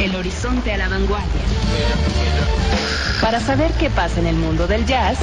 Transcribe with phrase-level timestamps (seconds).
[0.00, 1.42] El horizonte a la vanguardia.
[3.20, 5.18] Para saber qué pasa en el mundo del jazz,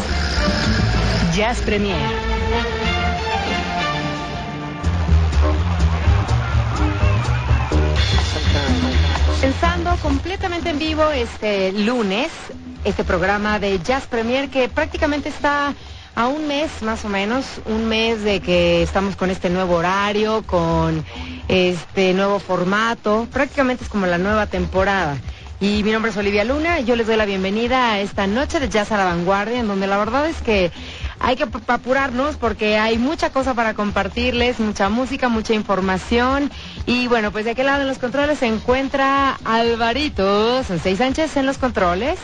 [1.35, 1.97] Jazz Premier.
[9.41, 12.31] Pensando completamente en vivo este lunes,
[12.83, 15.73] este programa de Jazz Premier que prácticamente está
[16.15, 20.43] a un mes más o menos, un mes de que estamos con este nuevo horario,
[20.47, 21.05] con
[21.47, 25.17] este nuevo formato, prácticamente es como la nueva temporada.
[25.61, 28.67] Y mi nombre es Olivia Luna yo les doy la bienvenida a esta noche de
[28.67, 30.71] Jazz a la Vanguardia, en donde la verdad es que
[31.19, 36.51] hay que apurarnos porque hay mucha cosa para compartirles, mucha música, mucha información.
[36.85, 41.45] Y bueno, pues de aquel lado en los controles se encuentra Alvarito Sensei Sánchez en
[41.45, 42.19] los controles.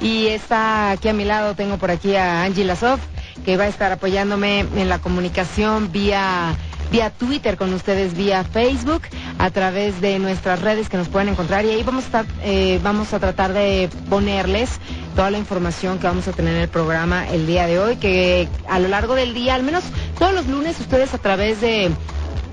[0.00, 2.98] Y está aquí a mi lado, tengo por aquí a Angie Lasov,
[3.44, 6.56] que va a estar apoyándome en la comunicación vía
[6.90, 9.02] vía Twitter con ustedes, vía Facebook,
[9.38, 11.64] a través de nuestras redes que nos pueden encontrar.
[11.64, 14.70] Y ahí vamos a, estar, eh, vamos a tratar de ponerles
[15.14, 18.48] toda la información que vamos a tener en el programa el día de hoy, que
[18.68, 19.84] a lo largo del día, al menos
[20.18, 21.90] todos los lunes, ustedes a través de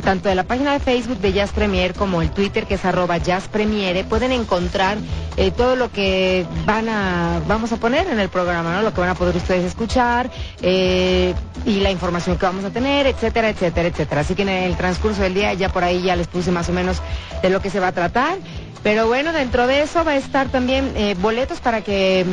[0.04, 3.18] tanto de la página de Facebook de Jazz Premier como el Twitter que es arroba
[3.18, 4.98] Jazz Premiere, pueden encontrar
[5.36, 8.82] eh, todo lo que van a, vamos a poner en el programa, ¿no?
[8.82, 10.30] Lo que van a poder ustedes escuchar
[10.62, 11.34] eh,
[11.66, 14.22] y la información que vamos a tener, etcétera, etcétera, etcétera.
[14.22, 16.74] Así que en el transcurso del día ya por ahí ya les puse más o
[16.74, 17.02] menos
[17.42, 18.38] de lo que se va a tratar.
[18.84, 22.26] Pero bueno, dentro de eso va a estar también eh, boletos para que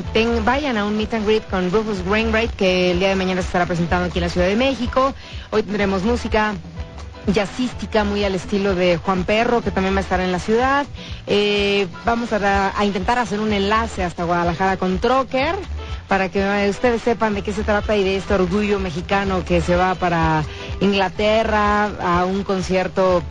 [0.44, 3.48] vayan a un meet and greet con Rufus Wainwright, que el día de mañana se
[3.48, 5.14] estará presentando aquí en la Ciudad de México.
[5.50, 6.54] Hoy tendremos música
[7.32, 10.86] jazzística muy al estilo de Juan Perro, que también va a estar en la ciudad.
[11.26, 15.56] Eh, vamos a, intentar hacer un enlace hasta Guadalajara con Trocker
[16.08, 19.74] para que ustedes sepan de qué se trata y de este orgullo mexicano que se
[19.74, 20.44] va para
[20.80, 23.22] Inglaterra a un concierto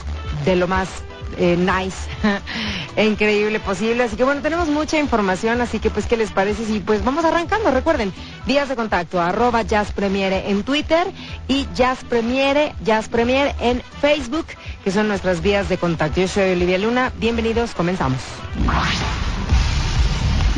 [0.44, 0.90] de lo más
[1.38, 1.98] eh, nice
[2.96, 4.04] e increíble posible.
[4.04, 6.66] Así que bueno, tenemos mucha información, así que pues, ¿qué les parece?
[6.66, 8.14] Si pues vamos arrancando, recuerden,
[8.46, 11.08] días de contacto, arroba Jazz Premiere en Twitter
[11.48, 14.48] y Jazz Premiere, Jazz Premiere en Facebook,
[14.84, 16.22] que son nuestras vías de contacto.
[16.22, 18.20] Yo soy Olivia Luna, bienvenidos, comenzamos.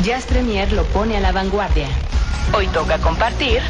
[0.02, 1.88] Jazz Premier lo pone a la vanguardia.
[2.52, 3.60] Hoy toca compartir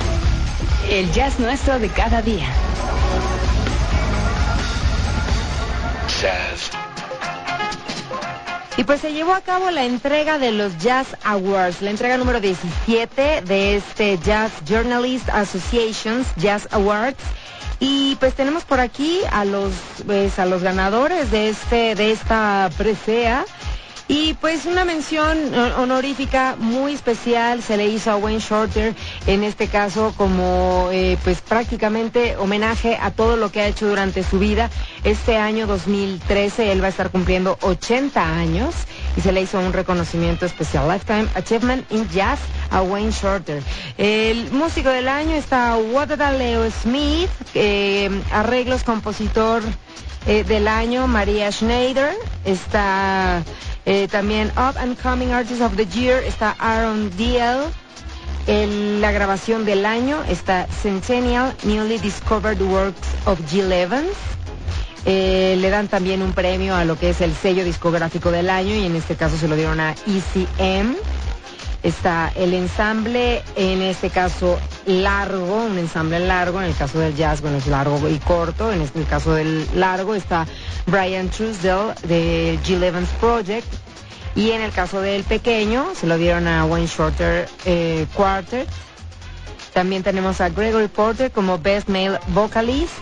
[0.90, 2.46] el jazz nuestro de cada día.
[6.20, 6.85] Jazz.
[8.78, 12.40] Y pues se llevó a cabo la entrega de los Jazz Awards, la entrega número
[12.40, 17.16] 17 de este Jazz Journalist Associations Jazz Awards.
[17.80, 19.72] Y pues tenemos por aquí a los
[20.04, 23.46] pues, a los ganadores de este de esta presea
[24.08, 28.94] y pues una mención honorífica muy especial se le hizo a Wayne Shorter,
[29.26, 34.22] en este caso como eh, pues prácticamente homenaje a todo lo que ha hecho durante
[34.22, 34.70] su vida.
[35.02, 38.74] Este año 2013 él va a estar cumpliendo 80 años
[39.16, 42.38] y se le hizo un reconocimiento especial, Lifetime Achievement in Jazz
[42.70, 43.62] a Wayne Shorter.
[43.98, 49.62] El músico del año está Wadada Leo Smith, eh, arreglos compositor
[50.26, 52.14] eh, del año María Schneider,
[52.44, 53.42] está
[53.84, 57.58] eh, también Up and Coming Artist of the Year está Aaron Diel.
[58.48, 64.10] En la grabación del año está Centennial Newly Discovered Works of Jill Evans.
[65.04, 68.74] Eh, le dan también un premio a lo que es el sello discográfico del año
[68.74, 70.96] y en este caso se lo dieron a ECM.
[71.82, 77.42] Está el ensamble, en este caso largo, un ensamble largo, en el caso del jazz,
[77.42, 80.46] bueno, es largo y corto, en este caso del largo está
[80.86, 83.66] Brian Truesdell de Jill Evans Project,
[84.34, 88.68] y en el caso del pequeño, se lo dieron a Wayne Shorter eh, Quartet.
[89.72, 92.94] También tenemos a Gregory Porter como Best Male Vocalist,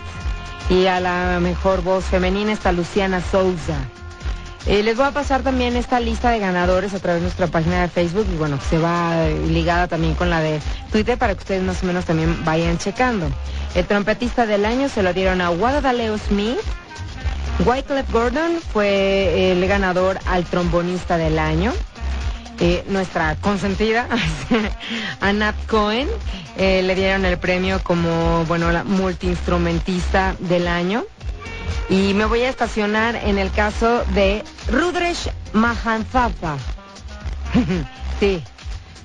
[0.69, 3.77] y a la mejor voz femenina está Luciana Souza.
[4.67, 7.83] Eh, les voy a pasar también esta lista de ganadores a través de nuestra página
[7.83, 10.59] de Facebook y bueno, se va ligada también con la de
[10.91, 13.27] Twitter para que ustedes más o menos también vayan checando.
[13.75, 15.51] El trompetista del año se lo dieron a
[15.93, 16.57] Leo Smith.
[17.63, 21.71] Wyclef Gordon fue el ganador al trombonista del año.
[22.59, 24.07] Eh, nuestra consentida,
[25.19, 26.07] a Nat Cohen,
[26.57, 31.03] eh, le dieron el premio como, bueno, la multiinstrumentista del año.
[31.89, 36.57] Y me voy a estacionar en el caso de Rudresh Mahanzapa.
[38.19, 38.43] sí,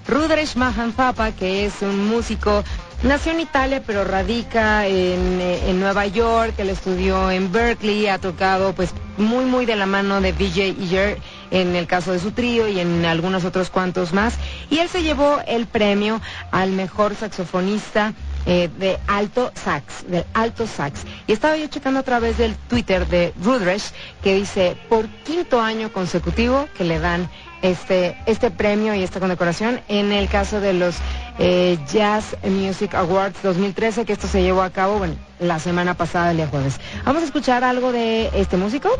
[0.09, 2.65] Rudresh Mahanthapa, que es un músico
[3.03, 6.53] Nació en Italia, pero radica en, en, Nueva York.
[6.59, 11.19] Él estudió en Berkeley, ha tocado pues muy, muy de la mano de BJ Eger
[11.51, 14.35] en el caso de su trío y en algunos otros cuantos más.
[14.69, 16.21] Y él se llevó el premio
[16.51, 18.12] al mejor saxofonista
[18.47, 21.03] eh, de alto sax, del alto sax.
[21.27, 23.93] Y estaba yo checando a través del Twitter de Rudresh
[24.23, 27.29] que dice, por quinto año consecutivo que le dan
[27.63, 30.97] este, este premio y esta condecoración en el caso de los
[31.39, 36.31] eh, Jazz Music Awards 2013, que esto se llevó a cabo bueno, la semana pasada,
[36.31, 36.81] el día jueves.
[37.05, 38.91] Vamos a escuchar algo de este músico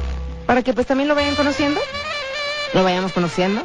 [0.47, 1.81] para que pues también lo vayan conociendo,
[2.75, 3.63] lo vayamos conociendo.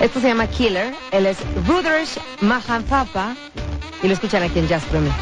[0.00, 3.36] Esto se llama Killer, él es Rudresh Mahanthapa
[4.02, 5.12] y lo escuchan aquí en Jazz Premier.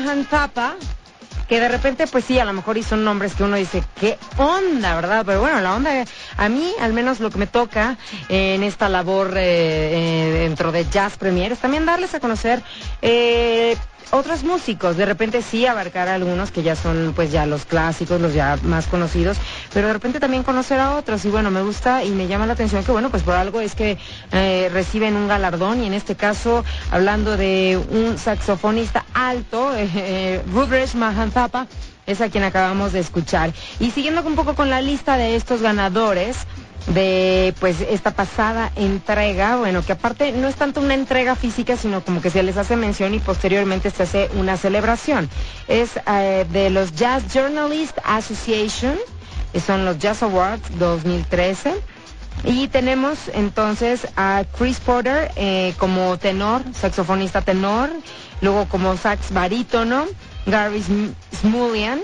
[0.00, 0.76] Mahan Thapa,
[1.46, 4.94] que de repente, pues sí, a lo mejor son nombres que uno dice, ¿qué onda,
[4.94, 5.24] verdad?
[5.26, 6.04] Pero bueno, la onda,
[6.36, 10.88] a mí, al menos lo que me toca en esta labor eh, eh, dentro de
[10.88, 12.62] Jazz Premier, es también darles a conocer
[13.02, 13.76] eh,
[14.10, 18.20] otros músicos, de repente sí abarcar a algunos que ya son pues ya los clásicos,
[18.20, 19.36] los ya más conocidos,
[19.72, 21.24] pero de repente también conocer a otros.
[21.24, 23.74] Y bueno, me gusta y me llama la atención que bueno, pues por algo es
[23.74, 23.98] que
[24.32, 25.82] eh, reciben un galardón.
[25.82, 31.66] Y en este caso hablando de un saxofonista alto, eh, Rudresh Mahanthapa,
[32.06, 33.52] es a quien acabamos de escuchar.
[33.78, 36.46] Y siguiendo un poco con la lista de estos ganadores,
[36.88, 42.02] de pues esta pasada entrega, bueno, que aparte no es tanto una entrega física, sino
[42.04, 45.28] como que se les hace mención y posteriormente se hace una celebración.
[45.68, 48.96] Es eh, de los Jazz Journalist Association,
[49.52, 51.74] que son los Jazz Awards 2013.
[52.44, 57.90] Y tenemos entonces a Chris Porter eh, como tenor, saxofonista tenor,
[58.40, 60.06] luego como sax barítono,
[60.46, 60.82] Gary
[61.34, 62.00] Smulian,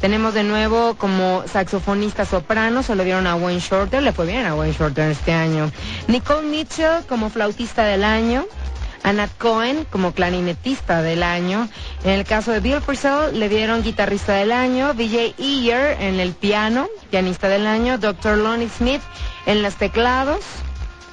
[0.00, 4.46] tenemos de nuevo como saxofonista soprano, se lo dieron a Wayne Shorter, le fue bien
[4.46, 5.70] a Wayne Shorter este año.
[6.08, 8.44] Nicole Mitchell como flautista del año.
[9.04, 11.68] Annette Cohen como clarinetista del año.
[12.04, 16.32] En el caso de Bill Purcell le dieron guitarrista del año, BJ Eyer en el
[16.32, 18.38] piano, pianista del año, Dr.
[18.38, 19.02] Lonnie Smith
[19.44, 20.40] en los teclados.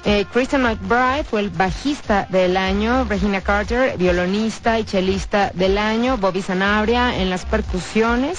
[0.04, 6.16] Eh, Christian McBride fue el bajista del año, Regina Carter, violonista y chelista del año,
[6.16, 8.38] Bobby Sanabria en las percusiones.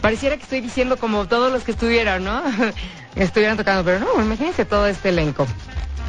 [0.00, 2.42] Pareciera que estoy diciendo como todos los que estuvieron, ¿no?
[3.16, 5.46] estuvieran tocando, pero no, imagínense todo este elenco.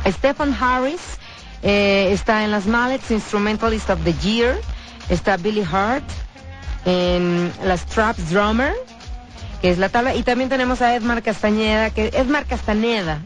[0.07, 1.19] Stephen Harris
[1.61, 4.59] eh, está en las Mallets Instrumentalist of the Year.
[5.09, 6.03] Está Billy Hart
[6.85, 8.73] en las Traps Drummer
[9.61, 10.15] que es la tabla.
[10.15, 13.21] Y también tenemos a Edmar Castañeda, que Edmar Castañeda,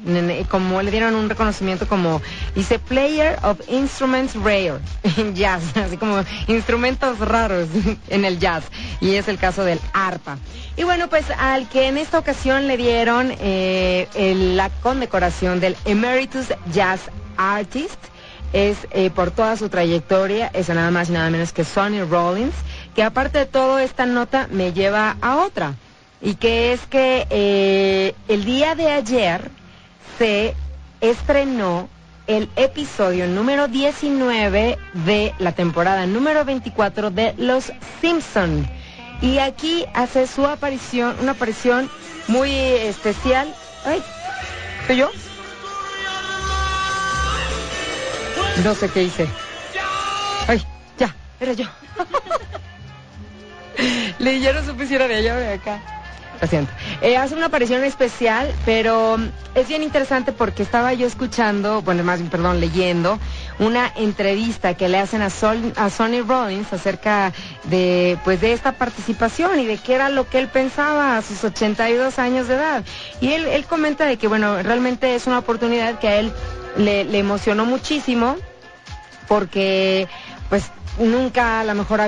[0.50, 2.22] como le dieron un reconocimiento como,
[2.54, 4.80] dice Player of Instruments Rare
[5.18, 7.70] en jazz, así como instrumentos raros
[8.10, 8.66] en el jazz.
[9.00, 10.38] Y es el caso del arpa.
[10.78, 14.08] Y bueno, pues al que en esta ocasión le dieron eh,
[14.56, 17.00] la condecoración del Emeritus Jazz
[17.38, 18.00] Artist,
[18.54, 22.54] es eh, por toda su trayectoria, es nada más y nada menos que Sonny Rollins,
[22.94, 25.76] que aparte de todo esta nota me lleva a otra
[26.26, 29.52] y que es que eh, el día de ayer
[30.18, 30.56] se
[31.00, 31.88] estrenó
[32.26, 38.68] el episodio número 19 de la temporada número 24 de Los Simpson.
[39.22, 41.92] Y aquí hace su aparición, una aparición
[42.28, 43.54] muy especial.
[43.86, 44.02] Ay,
[44.88, 45.12] ¿soy yo?
[48.64, 49.30] No sé qué hice.
[50.48, 50.66] Ay,
[50.98, 51.66] ya, era yo.
[54.18, 55.95] Le ya no supe si era de allá de acá.
[57.02, 59.18] Eh, hace una aparición especial, pero
[59.54, 63.20] es bien interesante porque estaba yo escuchando, bueno, más bien, perdón, leyendo
[63.60, 69.60] una entrevista que le hacen a, a Sonny Rollins acerca de, pues, de esta participación
[69.60, 72.84] y de qué era lo que él pensaba a sus 82 años de edad.
[73.22, 76.34] Y él, él comenta de que, bueno, realmente es una oportunidad que a él
[76.78, 78.36] le emocionó muchísimo
[79.28, 80.08] porque,
[80.50, 82.02] pues, nunca a lo mejor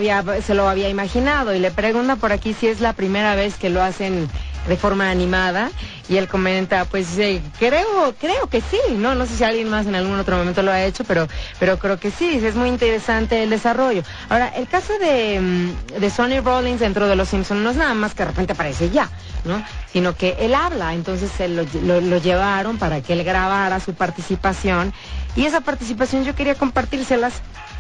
[0.46, 1.54] se lo había imaginado.
[1.54, 4.30] Y le pregunta por aquí si es la primera vez que lo hacen
[4.68, 5.72] de forma animada.
[6.10, 9.88] Y él comenta pues eh, creo creo que sí no no sé si alguien más
[9.88, 11.28] en algún otro momento lo ha hecho pero
[11.60, 14.04] pero creo que sí es muy interesante el desarrollo.
[14.30, 17.94] Ahora el caso de, mm, de Sonny Rollins dentro de los Simpsons no es nada
[17.94, 19.10] más que de repente aparece ya
[19.44, 24.94] no sino que él habla entonces lo, lo llevaron para que él grabara su participación.
[25.36, 27.34] Y esa participación yo quería compartírselas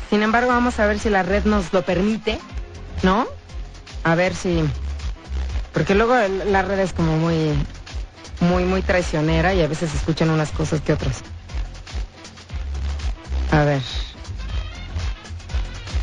[0.09, 2.39] sin embargo, vamos a ver si la red nos lo permite,
[3.03, 3.27] ¿no?
[4.03, 4.63] A ver si...
[5.73, 7.53] Porque luego la red es como muy,
[8.39, 11.17] muy, muy traicionera y a veces escuchan unas cosas que otras.
[13.51, 13.81] A ver.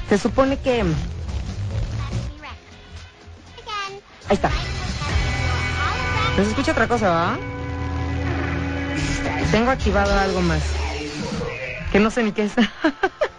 [0.08, 0.82] Se supone que...
[4.28, 4.50] Ahí está.
[6.36, 7.38] No se escucha otra cosa, ¿va?
[9.50, 10.62] Tengo activado algo más.
[11.90, 12.52] Que no sé ni qué es.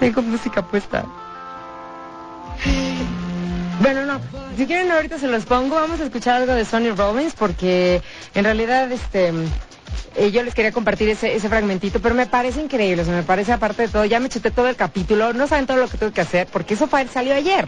[0.00, 1.04] Tengo música puesta.
[3.80, 4.20] Bueno, no,
[4.56, 8.00] si quieren ahorita se los pongo, vamos a escuchar algo de Sonny Robbins porque
[8.34, 9.32] en realidad este
[10.16, 13.52] eh, yo les quería compartir ese, fragmentito, pero me parece increíble, o sea, me parece
[13.52, 16.12] aparte de todo, ya me chuté todo el capítulo, no saben todo lo que tengo
[16.12, 17.66] que hacer porque eso fue, salió ayer.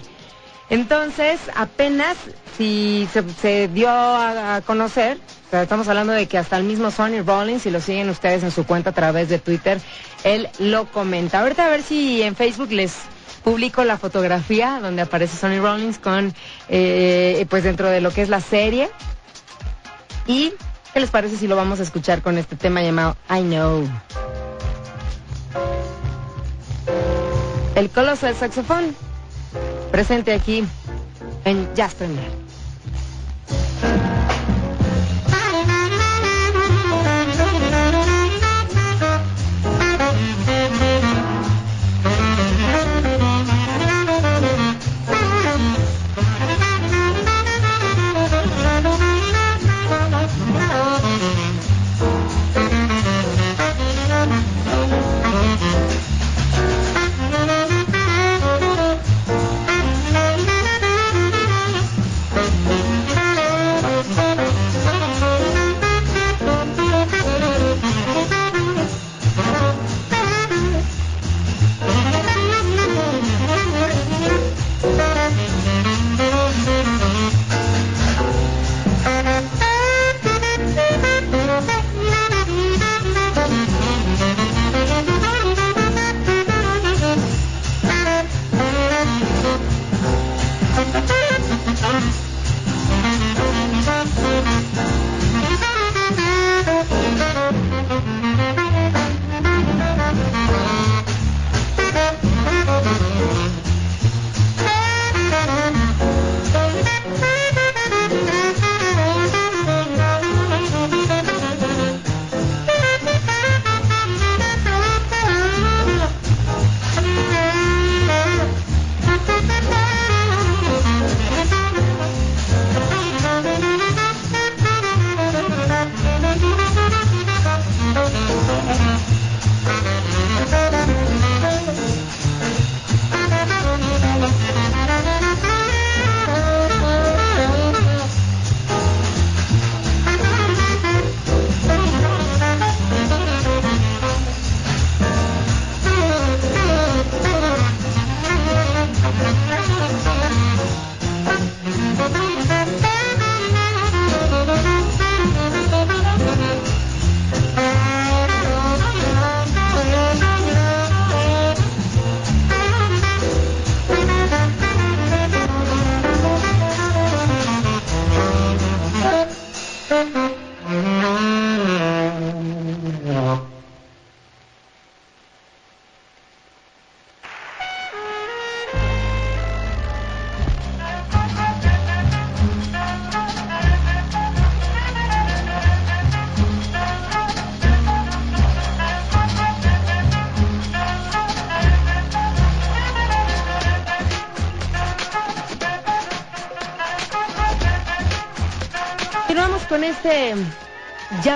[0.69, 2.17] Entonces, apenas
[2.57, 3.09] si
[3.41, 5.19] se, dio a, conocer,
[5.53, 8.65] estamos hablando de que hasta el mismo Sonny Rollins, si lo siguen ustedes en su
[8.67, 9.81] cuenta a través de Twitter,
[10.25, 11.41] él lo comenta.
[11.41, 12.95] Ahorita a ver si en Facebook les
[13.45, 16.35] publico la fotografía donde aparece Sonny Rollins con,
[16.69, 18.91] eh, pues dentro de lo que es la serie.
[20.27, 20.53] ¿Y
[20.93, 23.89] qué les parece si lo vamos a escuchar con este tema llamado I Know?
[27.77, 28.97] el coloso del saxofón,
[29.97, 30.63] presente aquí
[31.47, 31.97] en Jazz.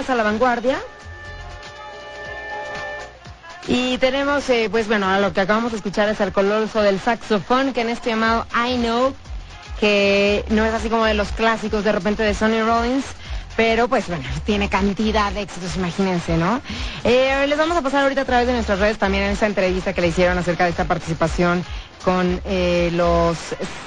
[0.00, 0.78] Jazz a la vanguardia.
[3.68, 7.72] Y tenemos, eh, pues bueno, lo que acabamos de escuchar es el coloso del saxofón,
[7.72, 9.14] que en este llamado I Know,
[9.78, 13.04] que no es así como de los clásicos de repente de Sonny Rollins,
[13.56, 16.60] pero pues bueno, tiene cantidad de éxitos, imagínense, ¿no?
[17.04, 19.92] Eh, les vamos a pasar ahorita a través de nuestras redes también en esa entrevista
[19.92, 21.62] que le hicieron acerca de esta participación
[22.04, 23.36] con eh, los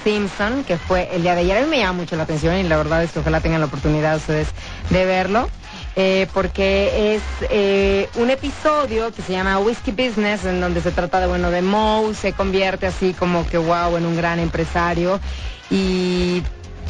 [0.04, 1.58] Simpson, que fue el día de ayer.
[1.58, 3.67] A mí me llama mucho la atención y la verdad es que ojalá tengan la
[3.67, 4.47] oportunidad ustedes
[4.89, 5.49] de verlo.
[5.95, 11.19] Eh, porque es eh, un episodio que se llama Whiskey Business, en donde se trata
[11.19, 15.19] de, bueno, de Moe, se convierte así como que, wow, en un gran empresario
[15.69, 16.41] y,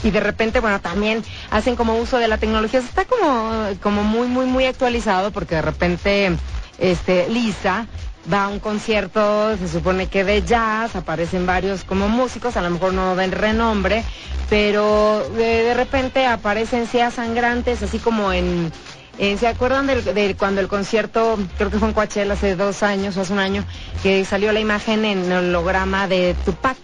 [0.03, 2.79] y de repente, bueno, también hacen como uso de la tecnología.
[2.79, 6.31] Está como, como muy, muy, muy actualizado porque de repente,
[6.77, 7.87] este, Lisa
[8.31, 12.69] va a un concierto, se supone que de jazz, aparecen varios como músicos, a lo
[12.69, 14.03] mejor no den renombre,
[14.49, 18.71] pero de, repente aparecen seas sangrantes, así como en,
[19.17, 23.21] ¿se acuerdan de, cuando el concierto, creo que fue en Coachella hace dos años o
[23.21, 23.65] hace un año,
[24.01, 26.77] que salió la imagen en holograma de Tupac?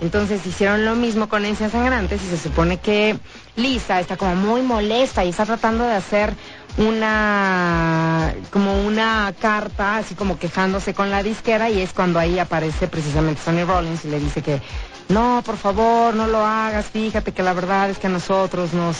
[0.00, 3.16] Entonces hicieron lo mismo con encias sangrantes y se supone que
[3.56, 6.34] Lisa está como muy molesta y está tratando de hacer
[6.76, 12.88] una como una carta así como quejándose con la disquera y es cuando ahí aparece
[12.88, 14.60] precisamente Sonny Rollins y le dice que
[15.08, 18.96] no, por favor, no lo hagas, fíjate que la verdad es que a nosotros nos,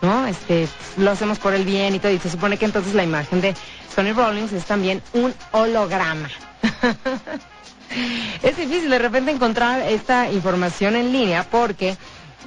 [0.00, 0.26] ¿no?
[0.26, 2.12] Este, lo hacemos por el bien y todo.
[2.12, 3.54] Y se supone que entonces la imagen de
[3.94, 6.30] Sonny Rollins es también un holograma.
[8.42, 11.96] es difícil de repente encontrar esta información en línea porque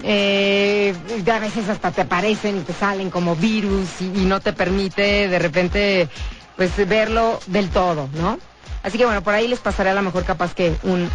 [0.02, 0.96] eh,
[1.32, 5.40] a veces hasta te aparecen y te salen como virus y, no te permite de
[5.40, 6.10] repente
[6.56, 8.40] pues verlo del todo, ¿no?
[8.84, 11.10] Así que bueno, por ahí les pasaré a lo mejor capaz que un,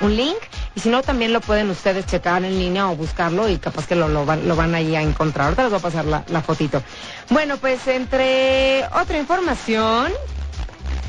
[0.00, 0.38] un, link
[0.74, 3.94] y si no también lo pueden ustedes checar en línea o buscarlo y capaz que
[3.94, 5.48] lo, lo, van, lo van a encontrar.
[5.48, 6.82] Ahorita les voy a pasar la fotito.
[7.28, 10.12] Bueno, pues entre otra información,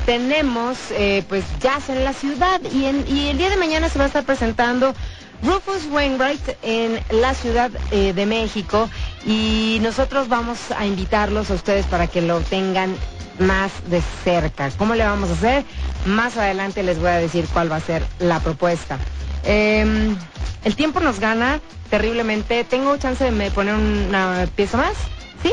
[0.06, 4.08] tenemos eh, pues jazz en la ciudad y, el día de mañana se va a
[4.08, 4.94] estar presentando
[5.42, 8.88] Rufus Wainwright en la Ciudad eh, de México
[9.26, 12.94] y nosotros vamos a invitarlos a ustedes para que lo tengan
[13.38, 14.70] más de cerca.
[14.78, 15.64] ¿Cómo le vamos a hacer?
[16.06, 18.98] Más adelante les voy a decir cuál va a ser la propuesta.
[19.44, 20.16] Em,
[20.64, 21.60] el tiempo nos gana
[21.90, 22.64] terriblemente.
[22.64, 24.94] ¿Tengo chance de poner una pieza más?
[25.42, 25.52] ¿Sí?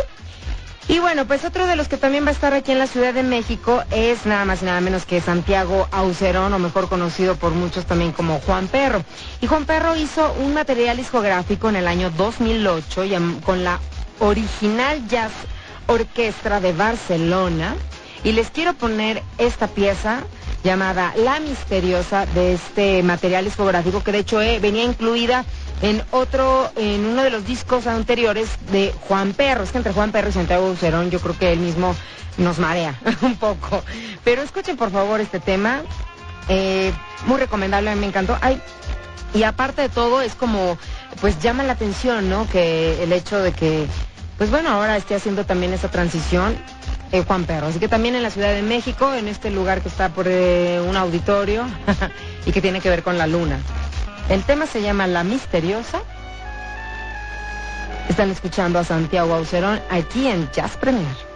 [0.89, 3.13] Y bueno, pues otro de los que también va a estar aquí en la Ciudad
[3.13, 7.51] de México es nada más y nada menos que Santiago Aucerón, o mejor conocido por
[7.51, 9.03] muchos también como Juan Perro.
[9.39, 13.03] Y Juan Perro hizo un material discográfico en el año 2008
[13.45, 13.79] con la
[14.17, 15.31] original Jazz
[15.85, 17.75] Orquestra de Barcelona.
[18.23, 20.23] Y les quiero poner esta pieza
[20.63, 25.45] llamada La Misteriosa de este material discográfico que de hecho eh, venía incluida
[25.81, 29.63] en otro, en uno de los discos anteriores de Juan Perro.
[29.63, 31.95] Es que entre Juan Perro y Santiago Bucerón yo creo que él mismo
[32.37, 33.83] nos marea un poco.
[34.23, 35.81] Pero escuchen por favor este tema.
[36.49, 36.91] Eh,
[37.25, 38.37] muy recomendable, a mí me encantó.
[38.41, 38.61] Ay,
[39.33, 40.77] y aparte de todo, es como,
[41.21, 42.49] pues llama la atención, ¿no?
[42.49, 43.85] Que el hecho de que,
[44.37, 46.57] pues bueno, ahora esté haciendo también esa transición
[47.11, 47.67] eh, Juan Perro.
[47.67, 50.81] Así que también en la Ciudad de México, en este lugar que está por eh,
[50.87, 51.65] un auditorio
[52.45, 53.59] y que tiene que ver con la luna.
[54.29, 56.01] El tema se llama La Misteriosa.
[58.09, 61.28] Están escuchando a Santiago Aucerón aquí en Jazz Premier.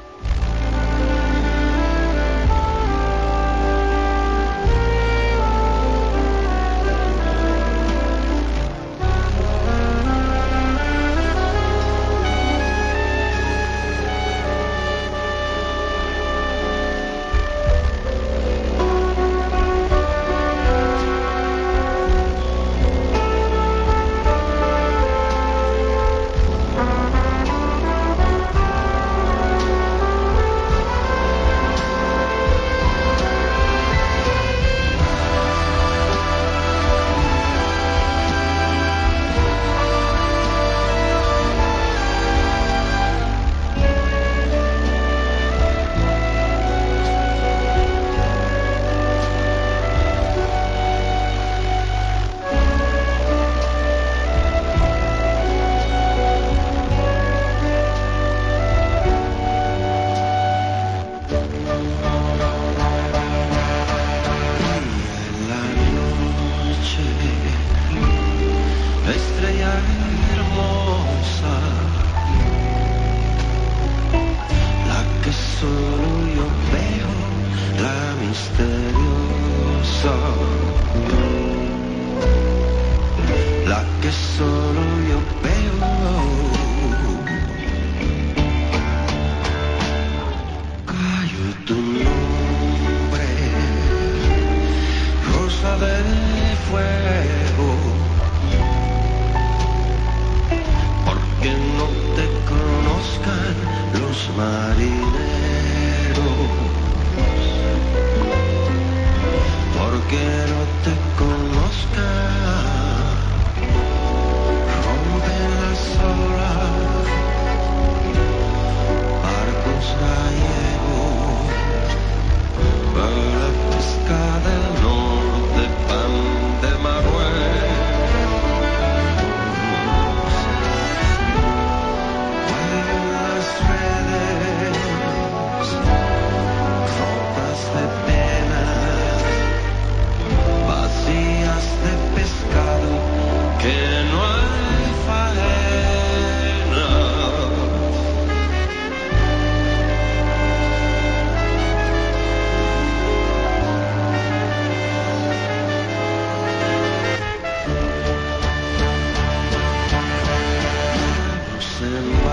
[161.93, 162.32] Bye.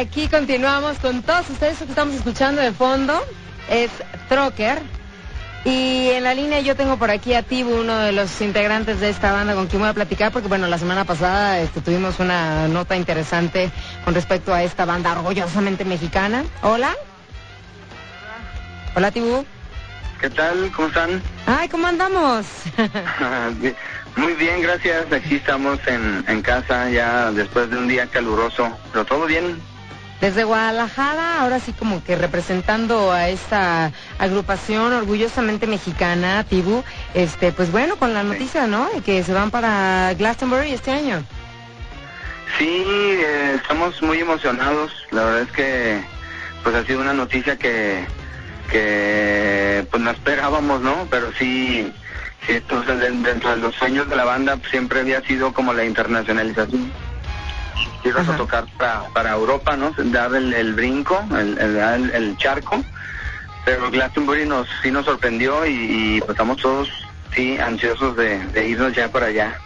[0.00, 3.22] Aquí continuamos con todos ustedes que estamos escuchando de fondo.
[3.68, 3.90] Es
[4.30, 4.80] Trocker.
[5.66, 9.10] Y en la línea yo tengo por aquí a Tibu, uno de los integrantes de
[9.10, 12.66] esta banda con quien voy a platicar, porque bueno, la semana pasada este, tuvimos una
[12.68, 13.70] nota interesante
[14.02, 16.44] con respecto a esta banda orgullosamente mexicana.
[16.62, 16.96] Hola.
[18.96, 19.44] Hola Tibu.
[20.18, 20.72] ¿Qué tal?
[20.74, 21.22] ¿Cómo están?
[21.44, 22.46] Ay, ¿cómo andamos?
[24.16, 25.12] Muy bien, gracias.
[25.12, 29.60] Aquí estamos en, en casa ya después de un día caluroso, pero todo bien.
[30.20, 37.72] Desde Guadalajara, ahora sí como que representando a esta agrupación orgullosamente mexicana, Tibu, este, pues
[37.72, 38.90] bueno, con la noticia, ¿no?
[38.90, 41.22] De que se van para Glastonbury este año.
[42.58, 44.92] Sí, eh, estamos muy emocionados.
[45.10, 46.02] La verdad es que
[46.62, 48.04] pues ha sido una noticia que,
[48.70, 51.06] que pues no esperábamos, ¿no?
[51.10, 51.90] Pero sí,
[52.46, 55.72] sí entonces de- dentro de los sueños de la banda pues, siempre había sido como
[55.72, 56.92] la internacionalización.
[58.04, 58.36] Ibas a Ajá.
[58.36, 59.94] tocar para, para Europa, ¿no?
[59.96, 62.82] Dar el, el brinco, el, el, el- charco.
[63.64, 66.88] Pero Glastonbury nos, sí nos sorprendió y, y, pues, estamos todos
[67.34, 69.60] sí ansiosos de, de irnos ya para allá.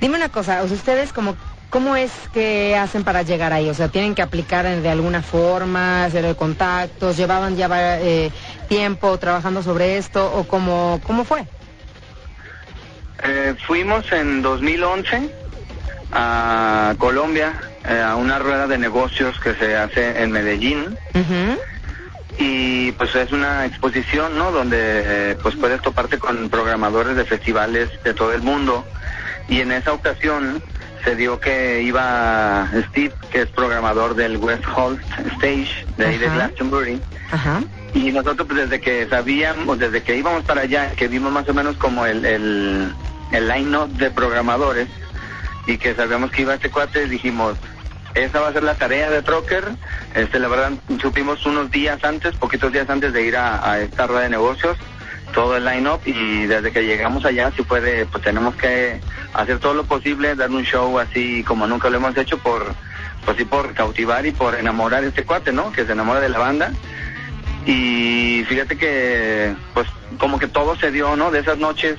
[0.00, 1.36] Dime una cosa, ustedes como,
[1.70, 3.68] ¿cómo es que hacen para llegar ahí?
[3.68, 7.16] O sea, ¿tienen que aplicar de alguna forma, hacer contactos?
[7.16, 8.30] ¿Llevaban ya va- eh,
[8.68, 10.32] tiempo trabajando sobre esto?
[10.34, 11.46] ¿O cómo, cómo fue?
[13.24, 15.30] Eh, fuimos en 2011
[16.12, 20.96] a Colombia a una rueda de negocios que se hace en Medellín.
[22.38, 24.50] Y pues es una exposición, ¿no?
[24.50, 28.84] Donde eh, pues puedes toparte con programadores de festivales de todo el mundo.
[29.48, 30.62] Y en esa ocasión
[31.04, 35.00] se dio que iba Steve, que es programador del West Hall
[35.34, 36.28] Stage de ahí de.
[36.28, 37.00] Glastonbury.
[37.94, 41.54] Y nosotros pues desde que sabíamos, desde que íbamos para allá, que vimos más o
[41.54, 42.94] menos como el, el,
[43.32, 44.88] el line-up de programadores
[45.66, 47.56] y que sabíamos que iba este cuate, dijimos,
[48.14, 49.64] esa va a ser la tarea de Trocker.
[50.14, 54.22] Este, la verdad, supimos unos días antes, poquitos días antes de ir a, esta rueda
[54.22, 54.76] de negocios,
[55.32, 59.00] todo el line-up y desde que llegamos allá, si puede, pues tenemos que
[59.32, 62.74] hacer todo lo posible, dar un show así como nunca lo hemos hecho por,
[63.24, 65.72] pues sí, por cautivar y por enamorar a este cuate, ¿no?
[65.72, 66.72] Que se enamora de la banda.
[67.64, 69.86] Y fíjate que, pues,
[70.18, 71.30] como que todo se dio, ¿no?
[71.30, 71.96] De esas noches,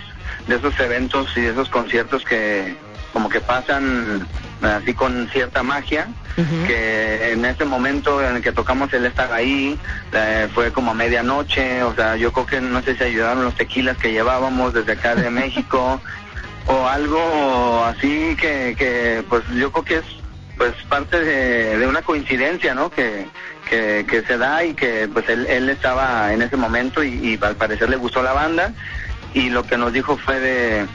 [0.48, 2.76] de esos eventos y de esos conciertos que,
[3.14, 4.28] como que pasan
[4.62, 9.78] así con cierta magia, que en ese momento en el que tocamos él estaba ahí,
[10.12, 13.56] eh, fue como a medianoche, o sea, yo creo que no sé si ayudaron los
[13.56, 16.02] tequilas que llevábamos desde acá de México,
[16.66, 20.06] o algo así que, que pues yo creo que es
[20.58, 22.90] pues parte de, de una coincidencia, ¿no?
[22.90, 23.28] Que,
[23.70, 27.40] que, que se da y que pues él, él estaba en ese momento y, y
[27.42, 28.72] al parecer le gustó la banda
[29.34, 30.86] y lo que nos dijo fue de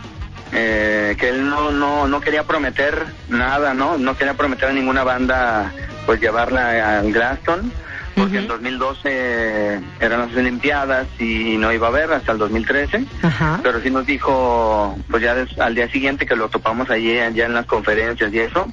[0.52, 3.98] eh, que él no, no, no quería prometer nada, ¿no?
[3.98, 5.72] No quería prometer a ninguna banda
[6.06, 7.72] pues llevarla al Glaston
[8.16, 13.60] porque en 2012 eran las Olimpiadas y no iba a haber hasta el 2013 Ajá.
[13.62, 17.46] pero sí nos dijo, pues ya des- al día siguiente que lo topamos allí, allá
[17.46, 18.66] en las conferencias y eso,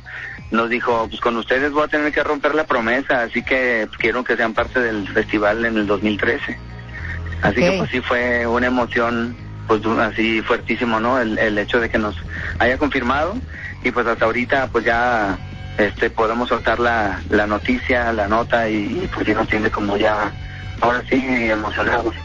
[0.52, 3.98] nos dijo, pues con ustedes voy a tener que romper la promesa, así que pues,
[4.00, 6.58] quiero que sean parte del festival en el 2013.
[7.42, 9.36] Así que pues sí fue una emoción,
[9.68, 11.20] pues así fuertísimo, ¿no?
[11.20, 12.16] El, el hecho de que nos
[12.60, 13.36] haya confirmado
[13.84, 15.38] y pues hasta ahorita pues ya
[15.78, 19.98] este podemos soltar la, la noticia, la nota y, y, pues sí nos tiene como
[19.98, 20.32] ya,
[20.82, 22.16] ahora sí emocionados.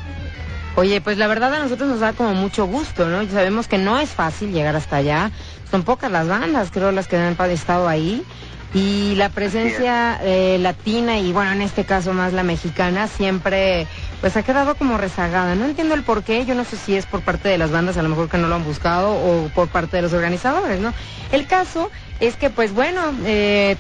[0.76, 3.26] Oye, pues la verdad a nosotros nos da como mucho gusto, ¿no?
[3.28, 5.30] Sabemos que no es fácil llegar hasta allá.
[5.70, 8.24] Son pocas las bandas, creo, las que han estado ahí.
[8.72, 13.88] Y la presencia eh, latina y bueno, en este caso más la mexicana, siempre
[14.20, 15.54] pues ha quedado como rezagada.
[15.54, 17.96] No entiendo el por qué, yo no sé si es por parte de las bandas,
[17.96, 20.92] a lo mejor que no lo han buscado, o por parte de los organizadores, ¿no?
[21.32, 21.90] El caso
[22.20, 23.76] es que pues bueno, eh,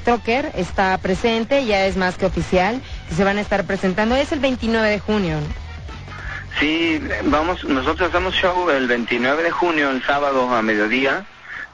[0.54, 4.40] está presente, ya es más que oficial, que se van a estar presentando, es el
[4.40, 5.70] 29 de junio, ¿no?
[6.58, 11.24] Sí, vamos, nosotros hacemos show el 29 de junio, el sábado a mediodía,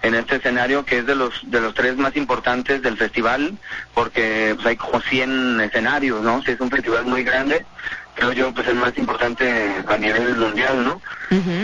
[0.03, 3.57] en este escenario que es de los de los tres más importantes del festival,
[3.95, 6.43] porque pues, hay como 100 escenarios, ¿no?
[6.43, 7.65] Sí, es un festival muy grande,
[8.17, 11.01] creo yo, pues el más importante a nivel mundial, ¿no?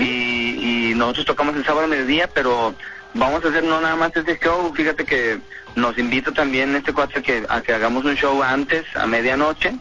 [0.01, 2.75] Y, y nosotros tocamos el sábado a mediodía, pero
[3.15, 5.41] vamos a hacer no nada más este show, fíjate que
[5.75, 9.75] nos invita también este cuate que, a que hagamos un show antes, a medianoche,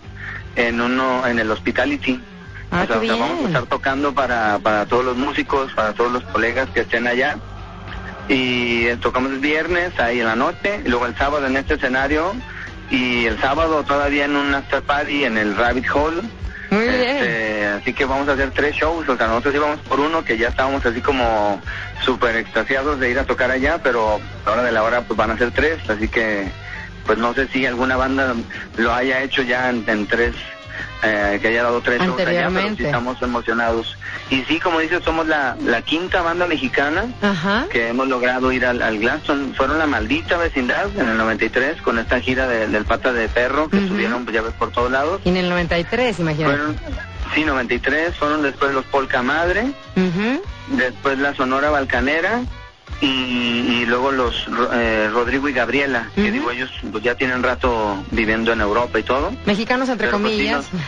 [0.56, 2.20] en uno, en el Hospitality.
[2.72, 5.74] Ah, o sea, qué o sea, vamos a estar tocando para, para todos los músicos,
[5.74, 7.38] para todos los colegas que estén allá.
[8.30, 11.74] Y eh, tocamos el viernes ahí en la noche, y luego el sábado en este
[11.74, 12.34] escenario,
[12.90, 16.22] y el sábado todavía en un after party en el Rabbit Hall.
[16.72, 17.18] Muy bien.
[17.18, 20.38] Este, así que vamos a hacer tres shows, o sea, nosotros íbamos por uno que
[20.38, 21.62] ya estábamos así como
[22.04, 25.18] súper extasiados de ir a tocar allá, pero a la hora de la hora pues
[25.18, 26.48] van a ser tres, así que
[27.06, 28.34] pues no sé si alguna banda
[28.78, 30.34] lo haya hecho ya en, en tres
[31.04, 32.86] eh, que haya dado tres allá, pero sí Anteriormente.
[32.86, 33.98] estamos emocionados.
[34.30, 37.66] Y sí, como dices, somos la, la quinta banda mexicana Ajá.
[37.72, 39.54] que hemos logrado ir al, al Glaston.
[39.56, 43.70] Fueron la maldita vecindad en el 93 con esta gira de- del Pata de Perro
[43.70, 43.86] que Ujú.
[43.86, 45.22] estuvieron, pues, ya ves, por todos lados.
[45.26, 46.56] Y en el 93, imagínate.
[46.58, 46.78] Fueron,
[47.34, 49.72] sí, 93, fueron después los Polka Madre,
[50.68, 52.42] después la Sonora Balcanera
[53.02, 53.06] y,
[53.82, 58.54] y luego los eh, Rodrigo y Gabriela, que digo, ellos pues, ya tienen rato viviendo
[58.54, 59.32] en Europa y todo.
[59.46, 60.72] Mexicanos entre Pero, pues, sí comillas.
[60.74, 60.82] nos-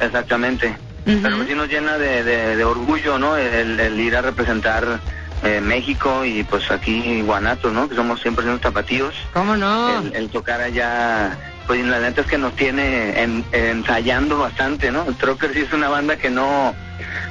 [0.00, 0.76] exactamente.
[1.04, 3.36] Pero pues, sí nos llena de, de- de orgullo, ¿no?
[3.36, 5.00] El, el ir a representar
[5.42, 7.88] eh, México y pues aquí Guanatos, ¿no?
[7.88, 9.14] Que somos siempre unos tapatíos.
[9.32, 10.00] ¿Cómo no?
[10.00, 11.36] El, el tocar allá,
[11.66, 15.04] pues la neta es que nos tiene en- ensayando bastante, ¿no?
[15.06, 16.74] El Trocker sí es una banda que no,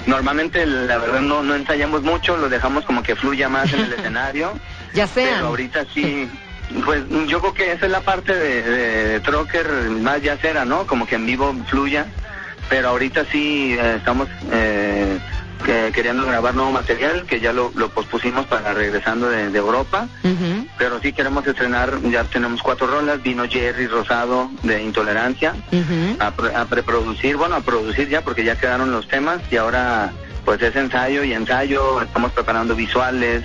[0.06, 3.94] normalmente la verdad no, no ensayamos mucho, lo dejamos como que fluya más en el
[3.98, 4.54] escenario,
[4.94, 5.36] ya sean.
[5.36, 6.30] pero ahorita sí,
[6.84, 9.68] pues yo creo que esa es la parte de, de Trocker
[10.02, 10.86] más yacera, ¿no?
[10.86, 12.06] Como que en vivo fluya,
[12.70, 15.20] pero ahorita sí eh, estamos eh,
[15.64, 20.08] que- queriendo grabar nuevo material, que ya lo, lo pospusimos para regresando de- de Europa.
[20.78, 25.56] Pero sí queremos estrenar, ya tenemos cuatro rolas, vino Jerry Rosado de Intolerancia,
[26.20, 30.12] a, pre- a preproducir, bueno, a producir ya porque ya quedaron los temas y ahora
[30.44, 33.44] pues es ensayo y ensayo, estamos preparando visuales,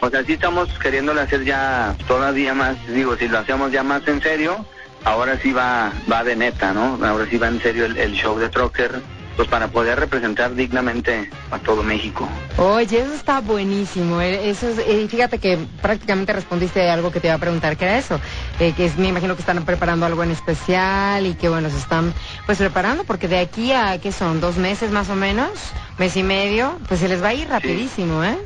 [0.00, 4.06] o sea, sí estamos queriéndole hacer ya todavía más, digo, si lo hacemos ya más
[4.06, 4.64] en serio,
[5.04, 7.00] ahora sí va, va de neta, ¿no?
[7.04, 9.00] Ahora sí va en serio el, el show de Trocker,
[9.36, 12.26] pues para poder representar dignamente a todo México.
[12.56, 14.20] Oye, eso está buenísimo.
[14.20, 17.76] eh, Eso es, eh, fíjate que prácticamente respondiste a algo que te iba a preguntar,
[17.76, 18.18] que era eso.
[18.58, 21.76] eh, que es- me imagino que están preparando algo en especial y que bueno, se
[21.76, 22.14] están
[22.46, 24.40] pues preparando porque de aquí a, ¿qué son?
[24.40, 25.50] ¿Dos meses más o menos?
[25.98, 26.78] ¿Mes y medio?
[26.88, 28.38] Pues se les va a ir rapidísimo, ¿eh?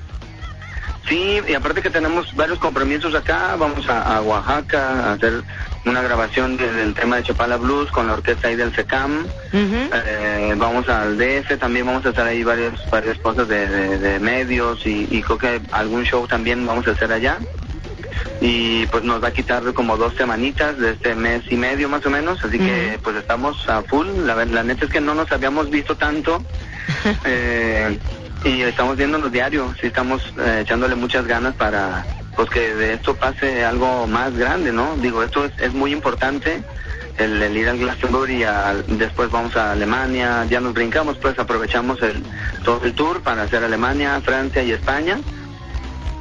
[1.09, 5.43] Sí, y aparte que tenemos varios compromisos acá, vamos a, a Oaxaca a hacer
[5.87, 9.26] una grabación de- del tema de Chapala Blues con la orquesta ahí del SECAM.
[9.53, 14.18] Eh, vamos al DF, también vamos a hacer ahí varias, varias cosas de, de- de
[14.20, 17.39] medios y, y creo que algún show también vamos a hacer allá.
[18.43, 22.05] Y pues nos va a quitar como dos semanitas de este mes y medio más
[22.07, 24.07] o menos, así que pues estamos a full.
[24.26, 26.43] La, la neta es que no nos habíamos visto tanto.
[27.24, 27.99] Eh,
[28.45, 32.05] y estamos viéndonos diario, sí estamos eh, echándole muchas ganas para
[32.37, 34.97] pues que de esto pase algo más grande, ¿no?
[34.97, 36.62] Digo, esto es, es muy importante,
[37.18, 42.01] el, el ir al Glastonbury, al- después vamos a Alemania, ya nos brincamos, pues aprovechamos
[42.03, 42.24] el,
[42.64, 45.20] todo el tour para hacer Alemania, Francia y España.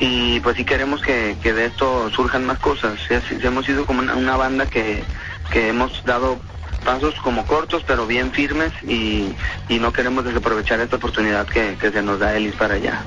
[0.01, 2.99] Y pues sí queremos que, que de esto surjan más cosas.
[3.43, 5.05] Hemos sido como una, una banda que,
[5.51, 6.39] que hemos dado
[6.85, 9.35] pasos como cortos pero bien firmes y,
[9.67, 13.05] y no queremos desaprovechar esta oportunidad que, que se nos da Elis para allá.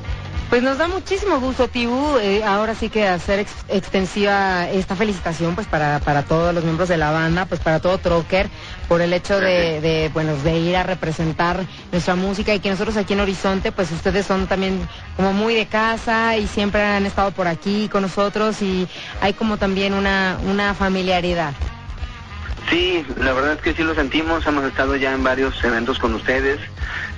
[0.52, 5.54] Pues nos da muchísimo gusto, Tibu, eh, ahora sí que hacer ex- extensiva esta felicitación
[5.54, 8.50] pues para, para todos los miembros de la banda, pues para todo Trocker,
[8.86, 12.98] por el hecho de, de, bueno, de ir a representar nuestra música y que nosotros
[12.98, 14.86] aquí en Horizonte, pues ustedes son también
[15.16, 18.86] como muy de casa y siempre han estado por aquí con nosotros y
[19.22, 21.54] hay como también una, una familiaridad.
[22.72, 26.14] Sí, la verdad es que sí lo sentimos, hemos estado ya en varios eventos con
[26.14, 26.58] ustedes,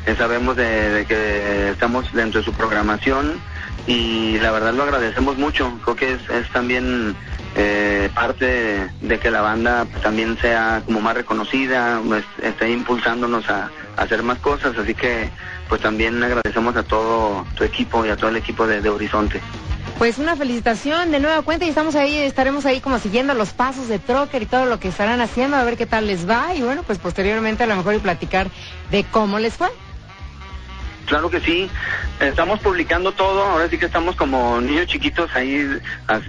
[0.04, 3.40] eh, sabemos de, de que estamos dentro de su programación
[3.86, 7.14] y la verdad lo agradecemos mucho, creo que es, es también
[7.54, 13.70] eh, parte de, que la banda también sea como más reconocida, pues, esté impulsándonos a,
[13.96, 15.30] hacer más cosas, así que
[15.68, 19.40] pues también agradecemos a todo tu equipo y a todo el equipo de Horizonte.
[19.98, 23.88] Pues una felicitación de nueva cuenta y estamos ahí, estaremos ahí como siguiendo los pasos
[23.88, 26.60] de Trocker y todo lo que estarán haciendo, a ver qué tal les va y
[26.62, 28.48] bueno, pues posteriormente a lo mejor y platicar
[28.90, 29.68] de cómo les fue.
[31.06, 31.70] Claro que sí,
[32.18, 35.64] estamos publicando todo, ahora sí que estamos como niños chiquitos ahí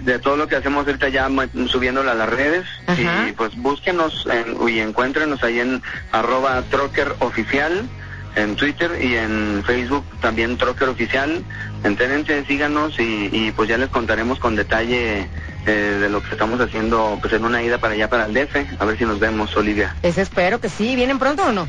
[0.02, 1.28] de todo lo que hacemos ahorita ya
[1.68, 3.28] subiéndolo a las redes Ajá.
[3.28, 7.88] y pues búsquenos en- y encuéntrenos ahí en arroba trocker oficial
[8.36, 11.42] en Twitter y en Facebook también trocker oficial,
[11.86, 15.28] entérense, síganos y, y pues ya les contaremos con detalle
[15.66, 18.56] eh, de lo que estamos haciendo pues en una ida para allá para el DF,
[18.78, 19.94] a ver si nos vemos Olivia.
[20.02, 21.68] Les espero que sí, ¿vienen pronto o no?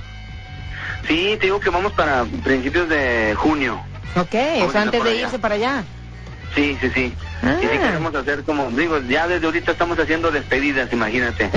[1.07, 3.81] Sí, te digo que vamos para principios de junio.
[4.15, 5.21] Ok, Vamos o sea, antes de allá.
[5.21, 5.83] irse para allá.
[6.57, 7.13] Sí, sí, sí.
[7.43, 7.55] Ah.
[7.61, 11.51] Y sí queremos hacer como, digo, ya desde ahorita estamos haciendo despedidas, imagínate.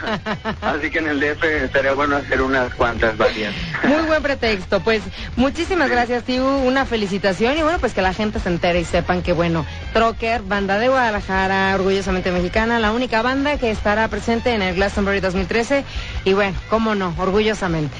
[0.60, 3.54] Así que en el DF estaría bueno hacer unas cuantas varias.
[3.84, 4.80] Muy buen pretexto.
[4.80, 5.02] Pues
[5.36, 6.48] muchísimas gracias, Tibu.
[6.48, 10.42] Una felicitación y bueno, pues que la gente se entere y sepan que bueno, Trocker,
[10.42, 15.84] banda de Guadalajara, orgullosamente mexicana, la única banda que estará presente en el Glastonbury 2013
[16.24, 17.96] y bueno, cómo no, orgullosamente.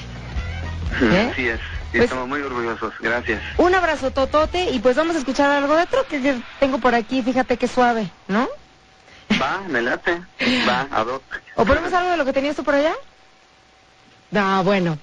[1.01, 1.29] ¿Eh?
[1.31, 1.70] Así es.
[1.91, 2.93] Pues- estamos muy orgullosos.
[2.99, 3.41] Gracias.
[3.57, 7.21] Un abrazo totote y pues vamos a escuchar algo de Trocker que tengo por aquí,
[7.21, 8.47] fíjate qué suave, ¿no?
[9.41, 10.21] Va, me late.
[10.67, 11.23] Va, ad hoc.
[11.55, 12.93] ¿O ponemos algo de lo que tenías tú por allá?
[14.35, 14.97] Ah, bueno.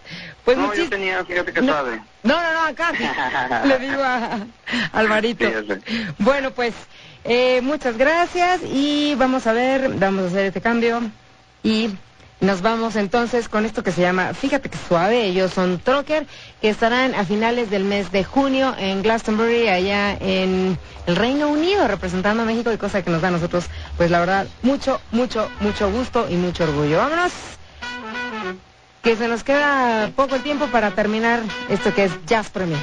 [0.44, 1.72] Pues no, yo tenía, fíjate que No.
[1.72, 2.00] suave.
[2.22, 2.92] No, no, no, acá.
[3.66, 5.44] Le digo a, a Alvarito.
[5.46, 6.14] Sí.
[6.18, 6.74] Bueno, pues
[7.24, 11.02] eh, muchas gracias y vamos a ver, vamos a hacer este cambio
[11.62, 11.90] y
[12.40, 15.24] nos vamos entonces con esto que se llama Fíjate que suave.
[15.24, 16.26] Ellos son Trocker
[16.60, 21.88] que estarán a finales del mes de junio en Glastonbury, allá en el Reino Unido,
[21.88, 23.64] representando a México y cosa que nos da a nosotros,
[23.96, 26.98] pues la verdad, mucho, mucho, mucho gusto y mucho orgullo.
[26.98, 27.32] Vámonos
[29.02, 32.80] que se nos queda poco el tiempo para terminar esto que es Jazz Premier.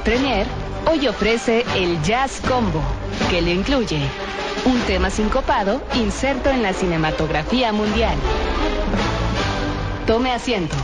[0.00, 0.46] Premier
[0.90, 2.80] hoy ofrece el Jazz Combo,
[3.30, 3.98] que le incluye
[4.66, 8.16] un tema sincopado inserto en la cinematografía mundial.
[10.06, 10.76] Tome asiento.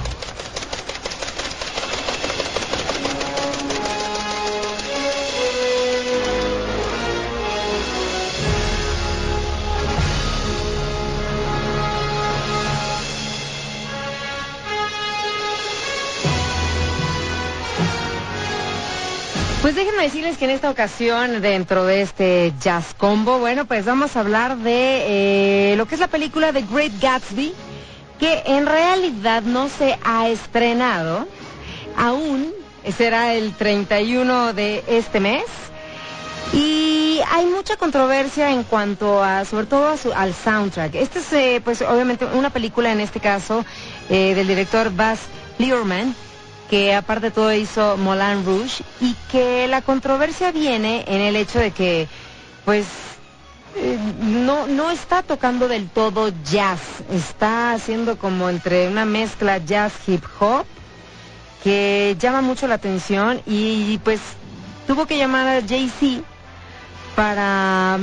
[19.62, 24.16] Pues déjenme decirles que en esta ocasión, dentro de este Jazz Combo, bueno, pues vamos
[24.16, 27.52] a hablar de eh, lo que es la película The Great Gatsby,
[28.18, 31.28] que en realidad no se ha estrenado
[31.94, 32.54] aún,
[32.96, 35.44] será el 31 de este mes.
[36.54, 40.94] Y hay mucha controversia en cuanto a, sobre todo al soundtrack.
[40.94, 43.66] Este es, eh, pues, obviamente una película en este caso
[44.08, 45.20] eh, del director Baz
[45.58, 46.14] Luhrmann,
[46.70, 51.58] que aparte de todo hizo Moulin Rouge y que la controversia viene en el hecho
[51.58, 52.06] de que
[52.64, 52.86] pues
[53.74, 59.92] eh, no, no está tocando del todo jazz, está haciendo como entre una mezcla jazz
[60.06, 60.64] hip hop
[61.64, 64.20] que llama mucho la atención y pues
[64.86, 66.22] tuvo que llamar a Jay-Z
[67.16, 67.98] para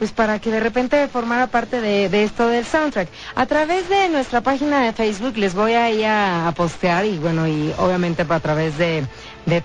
[0.00, 3.10] pues para que de repente formara parte de, esto del soundtrack.
[3.34, 7.46] A través de nuestra página de Facebook les voy a ir a, postear y bueno,
[7.46, 9.04] y obviamente a través de,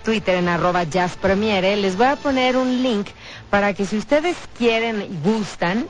[0.04, 3.08] Twitter en arroba jazzpremiere, les voy a poner un link
[3.50, 5.88] para que si ustedes quieren y gustan,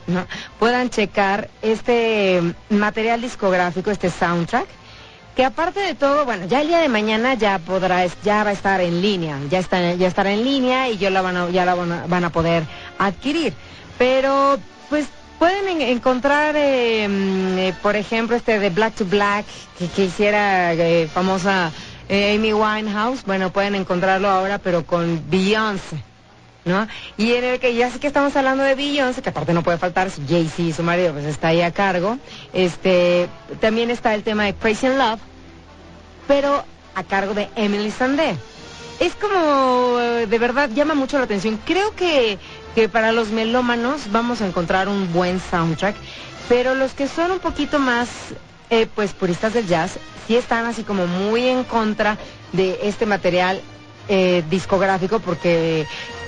[0.60, 2.40] puedan checar este
[2.70, 4.68] material discográfico, este soundtrack
[5.34, 8.52] que aparte de todo, bueno, ya el día de mañana ya podrá, ya va a
[8.52, 11.74] estar en línea, ya está, ya estará en línea y yo ya la
[12.06, 12.62] van a poder
[12.98, 13.52] adquirir.
[13.98, 19.44] Pero, pues, pueden encontrar, eh, mm, eh, por ejemplo, este de Black to Black,
[19.78, 21.72] que, hiciera eh, famosa
[22.08, 23.24] Amy Winehouse.
[23.24, 26.02] Bueno, pueden encontrarlo ahora, pero con Beyoncé.
[26.64, 26.88] ¿No?
[27.16, 29.78] Y en el que ya sé que estamos hablando de Beyoncé, que aparte no puede
[29.78, 32.18] faltar, Jay-Z, su marido, pues está ahí a cargo.
[32.52, 33.28] Este,
[33.60, 35.20] también está el tema de Crazy in Love,
[36.26, 36.64] pero
[36.96, 38.36] a cargo de Emily Sandé.
[38.98, 41.60] Es como, de verdad, llama mucho la atención.
[41.64, 42.38] Creo que
[42.76, 45.96] que para los melómanos vamos a encontrar un buen soundtrack,
[46.46, 48.10] pero los que son un poquito más,
[48.68, 52.18] eh, pues, puristas del jazz, sí están así como muy en contra
[52.52, 53.62] de este material
[54.08, 55.86] eh, discográfico porque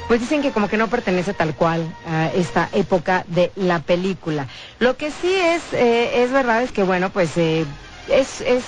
[0.08, 4.46] pues dicen que como que no pertenece tal cual a esta época de la película.
[4.78, 7.66] Lo que sí es, eh, es verdad es que bueno, pues es,
[8.08, 8.64] es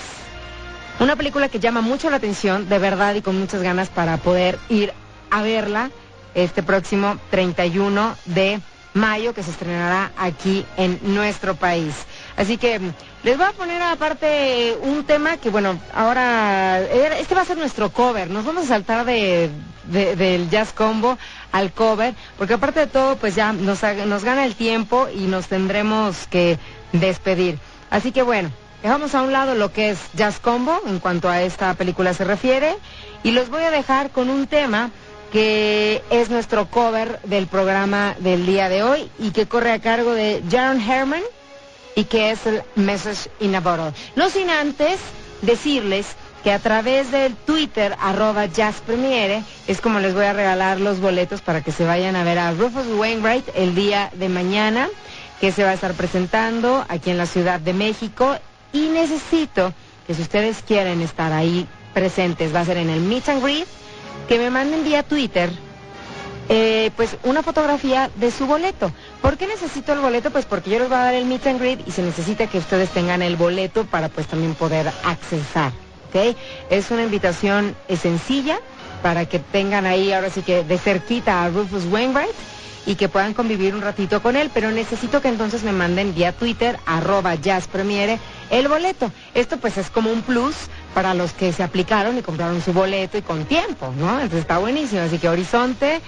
[0.99, 4.59] una película que llama mucho la atención, de verdad y con muchas ganas para poder
[4.69, 4.93] ir
[5.31, 5.91] a verla
[6.35, 8.61] este próximo 31 de
[8.95, 11.95] mayo que se estrenará aquí en nuestro país.
[12.37, 17.43] Así que mm, les voy a poner aparte un tema que, bueno, ahora, este va
[17.43, 18.31] a ser nuestro cover.
[18.31, 19.51] Nos vamos a saltar de,
[19.85, 21.19] del jazz combo
[21.53, 25.47] al cover, porque aparte de todo, pues ya nos, nos gana el tiempo y nos
[25.49, 26.59] tendremos que
[26.93, 27.59] despedir.
[27.91, 28.51] Así que bueno,
[28.83, 32.25] dejamos a un lado lo que es jazz combo en cuanto a esta película se
[32.25, 32.77] refiere
[33.23, 34.91] y los voy a dejar con un tema
[35.33, 40.13] que es nuestro cover del programa del día de hoy y que corre a cargo
[40.13, 41.23] de Jaron Herman
[41.95, 43.93] y que es el Message in a Bottle.
[44.17, 44.99] No sin antes
[45.43, 46.07] decirles
[46.43, 51.43] que a través del Twitter arroba jazzpremiere es como les voy a regalar los boletos
[51.43, 54.89] para que se vayan a ver a Rufus Wainwright el día de mañana
[55.41, 58.37] que se va a estar presentando aquí en la Ciudad de México
[58.73, 59.73] y necesito
[60.07, 63.80] que si ustedes quieren estar ahí presentes va a ser en el Meet and Greet
[64.29, 65.51] que me manden vía Twitter
[66.53, 68.91] eh, pues una fotografía de su boleto.
[69.23, 70.33] ¿Por qué necesito el boleto?
[70.33, 72.59] Pues porque yo les voy a dar el meet and greet y se necesita que
[72.59, 75.71] ustedes tengan el boleto para pues también poder accesar.
[76.09, 76.37] ¿ok?
[76.69, 78.59] Es una invitación sencilla
[79.01, 82.35] para que tengan ahí ahora sí que de cerquita a Rufus Wainwright
[82.85, 86.33] y que puedan convivir un ratito con él, pero necesito que entonces me manden vía
[86.33, 88.19] Twitter, arroba jazzpremiere,
[88.51, 89.13] el boleto.
[89.35, 90.57] Esto pues es como un plus
[90.95, 94.15] para los que se aplicaron y compraron su boleto y con tiempo, ¿no?
[94.15, 95.03] Entonces está buenísimo.
[95.03, 96.01] Así que Horizonte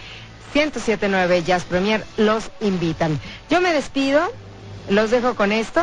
[0.54, 3.18] 1079 Jazz Premier los invitan.
[3.48, 4.20] Yo me despido,
[4.88, 5.82] los dejo con esto.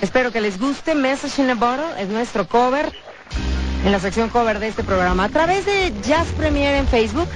[0.00, 0.94] Espero que les guste.
[0.94, 2.92] Message in a Bottle es nuestro cover
[3.84, 7.28] en la sección cover de este programa a través de Jazz Premier en Facebook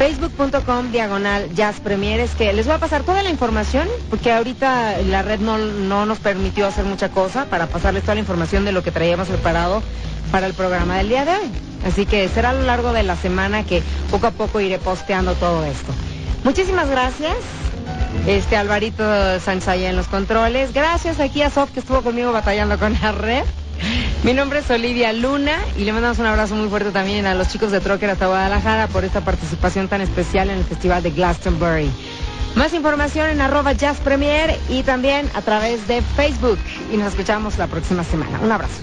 [0.00, 5.20] facebook.com diagonal Jazz Premieres, que les voy a pasar toda la información, porque ahorita la
[5.20, 8.82] red no, no nos permitió hacer mucha cosa para pasarles toda la información de lo
[8.82, 9.82] que traíamos preparado
[10.32, 11.50] para el programa del día de hoy.
[11.86, 15.34] Así que será a lo largo de la semana que poco a poco iré posteando
[15.34, 15.92] todo esto.
[16.44, 17.36] Muchísimas gracias.
[18.26, 19.04] Este Alvarito
[19.40, 20.72] Sanzaya en los controles.
[20.72, 23.44] Gracias aquí a Sof que estuvo conmigo batallando con la red.
[24.22, 27.48] Mi nombre es Olivia Luna y le mandamos un abrazo muy fuerte también a los
[27.48, 31.90] chicos de Trocker hasta Guadalajara por esta participación tan especial en el Festival de Glastonbury.
[32.54, 36.58] Más información en arroba Jazz Premier y también a través de Facebook.
[36.92, 38.40] Y nos escuchamos la próxima semana.
[38.42, 38.82] Un abrazo.